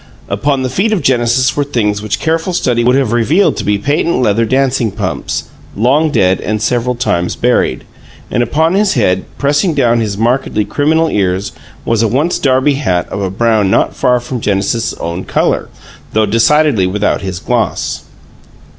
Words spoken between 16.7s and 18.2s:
without his gloss.